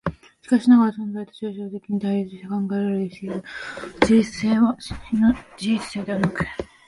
[0.41, 3.43] しかしながら存在と抽象的に対立して考えられる思惟の
[4.01, 6.43] 自律性は真の自律性でなく、